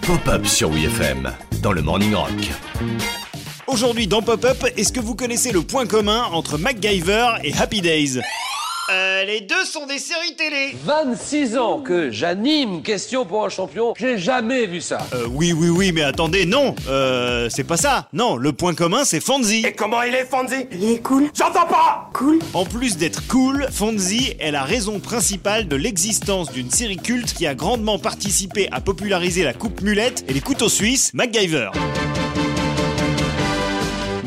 Pop-up 0.00 0.46
sur 0.46 0.70
WFM 0.70 1.30
dans 1.60 1.72
le 1.72 1.82
Morning 1.82 2.14
Rock. 2.14 2.30
Aujourd'hui 3.66 4.06
dans 4.06 4.22
Pop-Up, 4.22 4.64
est-ce 4.78 4.94
que 4.94 5.00
vous 5.00 5.14
connaissez 5.14 5.52
le 5.52 5.60
point 5.60 5.86
commun 5.86 6.22
entre 6.32 6.56
MacGyver 6.56 7.32
et 7.44 7.52
Happy 7.52 7.82
Days? 7.82 8.20
Euh, 8.90 9.24
les 9.24 9.40
deux 9.40 9.64
sont 9.64 9.86
des 9.86 9.98
séries 9.98 10.34
télé 10.36 10.74
26 10.84 11.56
ans 11.58 11.80
que 11.80 12.10
j'anime 12.10 12.82
Question 12.82 13.24
pour 13.24 13.44
un 13.44 13.48
champion, 13.48 13.94
j'ai 13.98 14.18
jamais 14.18 14.66
vu 14.66 14.80
ça. 14.80 14.98
Euh, 15.14 15.26
oui, 15.30 15.52
oui, 15.52 15.68
oui, 15.68 15.92
mais 15.92 16.02
attendez, 16.02 16.46
non 16.46 16.74
Euh, 16.88 17.48
c'est 17.50 17.64
pas 17.64 17.76
ça 17.76 18.08
Non, 18.12 18.36
le 18.36 18.52
point 18.52 18.74
commun, 18.74 19.04
c'est 19.04 19.20
Fonzie 19.20 19.64
Et 19.66 19.72
comment 19.72 20.02
il 20.02 20.14
est, 20.14 20.24
Fonzie? 20.24 20.66
Il 20.72 20.84
est 20.90 21.02
cool. 21.02 21.28
J'entends 21.34 21.66
pas 21.66 22.10
Cool. 22.14 22.38
En 22.54 22.64
plus 22.64 22.96
d'être 22.96 23.26
cool, 23.28 23.66
Fonzie 23.70 24.34
est 24.40 24.50
la 24.50 24.64
raison 24.64 24.98
principale 25.00 25.68
de 25.68 25.76
l'existence 25.76 26.50
d'une 26.52 26.70
série 26.70 26.96
culte 26.96 27.34
qui 27.34 27.46
a 27.46 27.54
grandement 27.54 27.98
participé 27.98 28.68
à 28.72 28.80
populariser 28.80 29.42
la 29.44 29.52
coupe 29.54 29.80
mulette 29.82 30.24
et 30.28 30.32
les 30.32 30.40
couteaux 30.40 30.68
suisses, 30.68 31.12
MacGyver. 31.14 31.70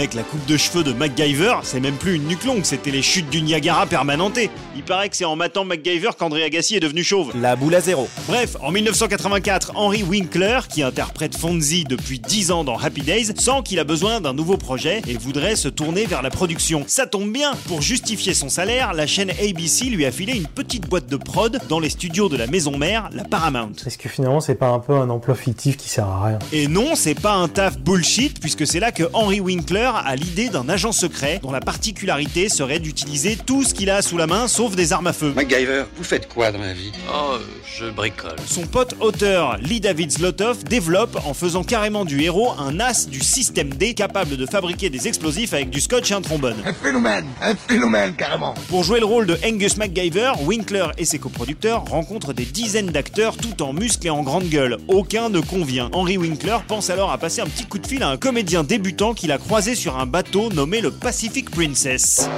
Mec, 0.00 0.14
la 0.14 0.22
coupe 0.22 0.46
de 0.46 0.56
cheveux 0.56 0.82
de 0.82 0.94
MacGyver, 0.94 1.56
c'est 1.62 1.78
même 1.78 1.96
plus 1.96 2.14
une 2.14 2.26
nuque 2.26 2.46
longue, 2.46 2.64
c'était 2.64 2.90
les 2.90 3.02
chutes 3.02 3.28
du 3.28 3.42
Niagara 3.42 3.84
permanentées. 3.84 4.48
Il 4.74 4.82
paraît 4.82 5.10
que 5.10 5.16
c'est 5.16 5.26
en 5.26 5.36
matant 5.36 5.66
MacGyver 5.66 6.12
qu'André 6.18 6.42
Agassi 6.42 6.74
est 6.74 6.80
devenu 6.80 7.04
chauve. 7.04 7.32
La 7.38 7.54
boule 7.54 7.74
à 7.74 7.82
zéro. 7.82 8.08
Bref, 8.26 8.56
en 8.62 8.70
1984, 8.70 9.72
Henry 9.74 10.02
Winkler, 10.02 10.60
qui 10.70 10.82
interprète 10.82 11.36
Fonzie 11.36 11.84
depuis 11.84 12.18
10 12.18 12.50
ans 12.50 12.64
dans 12.64 12.78
Happy 12.78 13.02
Days, 13.02 13.26
sent 13.36 13.60
qu'il 13.62 13.78
a 13.78 13.84
besoin 13.84 14.22
d'un 14.22 14.32
nouveau 14.32 14.56
projet 14.56 15.02
et 15.06 15.18
voudrait 15.18 15.54
se 15.54 15.68
tourner 15.68 16.06
vers 16.06 16.22
la 16.22 16.30
production. 16.30 16.82
Ça 16.86 17.06
tombe 17.06 17.30
bien, 17.30 17.52
pour 17.68 17.82
justifier 17.82 18.32
son 18.32 18.48
salaire, 18.48 18.94
la 18.94 19.06
chaîne 19.06 19.28
ABC 19.28 19.90
lui 19.90 20.06
a 20.06 20.12
filé 20.12 20.32
une 20.34 20.46
petite 20.46 20.88
boîte 20.88 21.10
de 21.10 21.18
prod 21.18 21.60
dans 21.68 21.78
les 21.78 21.90
studios 21.90 22.30
de 22.30 22.38
la 22.38 22.46
maison 22.46 22.78
mère, 22.78 23.10
la 23.12 23.24
Paramount. 23.24 23.72
Est-ce 23.84 23.98
que 23.98 24.08
finalement 24.08 24.40
c'est 24.40 24.54
pas 24.54 24.68
un 24.68 24.78
peu 24.78 24.94
un 24.94 25.10
emploi 25.10 25.34
fictif 25.34 25.76
qui 25.76 25.90
sert 25.90 26.06
à 26.06 26.24
rien? 26.24 26.38
Et 26.52 26.68
non, 26.68 26.94
c'est 26.94 27.20
pas 27.20 27.34
un 27.34 27.48
taf 27.48 27.78
bullshit, 27.78 28.40
puisque 28.40 28.66
c'est 28.66 28.80
là 28.80 28.92
que 28.92 29.04
Henry 29.12 29.40
Winkler 29.40 29.89
a 29.96 30.16
l'idée 30.16 30.48
d'un 30.48 30.68
agent 30.68 30.92
secret 30.92 31.40
dont 31.42 31.52
la 31.52 31.60
particularité 31.60 32.48
serait 32.48 32.78
d'utiliser 32.78 33.36
tout 33.36 33.64
ce 33.64 33.74
qu'il 33.74 33.90
a 33.90 34.02
sous 34.02 34.16
la 34.16 34.26
main 34.26 34.48
sauf 34.48 34.74
des 34.76 34.92
armes 34.92 35.06
à 35.06 35.12
feu. 35.12 35.32
MacGyver, 35.34 35.84
vous 35.96 36.04
faites 36.04 36.28
quoi 36.28 36.52
dans 36.52 36.60
la 36.60 36.72
vie? 36.72 36.92
Oh, 37.12 37.36
je 37.78 37.86
bricole. 37.86 38.36
Son 38.46 38.66
pote 38.66 38.94
auteur 39.00 39.56
Lee 39.58 39.80
David 39.80 40.10
Zlotoff 40.10 40.64
développe, 40.64 41.18
en 41.26 41.34
faisant 41.34 41.64
carrément 41.64 42.04
du 42.04 42.22
héros, 42.22 42.52
un 42.58 42.80
as 42.80 43.08
du 43.08 43.20
système 43.20 43.70
D 43.70 43.94
capable 43.94 44.36
de 44.36 44.46
fabriquer 44.46 44.90
des 44.90 45.08
explosifs 45.08 45.52
avec 45.52 45.70
du 45.70 45.80
scotch 45.80 46.10
et 46.10 46.14
un 46.14 46.20
trombone. 46.20 46.56
Un 46.64 46.72
phénomène 46.72 47.26
Un 47.42 47.54
phénomène, 47.54 48.14
carrément 48.14 48.54
Pour 48.68 48.84
jouer 48.84 49.00
le 49.00 49.06
rôle 49.06 49.26
de 49.26 49.38
Angus 49.44 49.76
MacGyver, 49.76 50.32
Winkler 50.44 50.86
et 50.98 51.04
ses 51.04 51.18
coproducteurs 51.18 51.84
rencontrent 51.84 52.32
des 52.32 52.44
dizaines 52.44 52.90
d'acteurs 52.90 53.36
tout 53.36 53.62
en 53.62 53.72
muscles 53.72 54.06
et 54.06 54.10
en 54.10 54.22
grande 54.22 54.48
gueule. 54.48 54.78
Aucun 54.88 55.28
ne 55.28 55.40
convient. 55.40 55.88
Henry 55.92 56.16
Winkler 56.16 56.58
pense 56.66 56.90
alors 56.90 57.10
à 57.10 57.18
passer 57.18 57.40
un 57.40 57.46
petit 57.46 57.64
coup 57.64 57.78
de 57.78 57.86
fil 57.86 58.02
à 58.02 58.08
un 58.08 58.16
comédien 58.16 58.64
débutant 58.64 59.14
qu'il 59.14 59.32
a 59.32 59.38
croisé 59.38 59.69
sur 59.74 59.98
un 59.98 60.06
bateau 60.06 60.50
nommé 60.50 60.80
le 60.80 60.90
Pacific 60.90 61.50
Princess. 61.50 62.28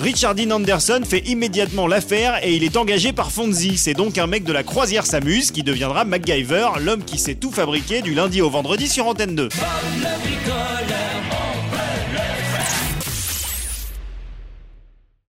Richard 0.00 0.34
Dean 0.34 0.50
Anderson 0.50 1.00
fait 1.08 1.20
immédiatement 1.26 1.86
l'affaire 1.86 2.44
et 2.44 2.54
il 2.54 2.62
est 2.62 2.76
engagé 2.76 3.14
par 3.14 3.32
Fonzie. 3.32 3.78
C'est 3.78 3.94
donc 3.94 4.18
un 4.18 4.26
mec 4.26 4.44
de 4.44 4.52
la 4.52 4.62
croisière 4.62 5.06
s'amuse 5.06 5.50
qui 5.50 5.62
deviendra 5.62 6.04
MacGyver, 6.04 6.68
l'homme 6.78 7.04
qui 7.04 7.18
sait 7.18 7.34
tout 7.34 7.50
fabriquer 7.50 8.02
du 8.02 8.12
lundi 8.12 8.42
au 8.42 8.50
vendredi 8.50 8.86
sur 8.86 9.06
Antenne 9.06 9.34
2. 9.34 9.48
Bob 9.48 9.58
le 9.96 10.20
bricoleur, 10.20 11.33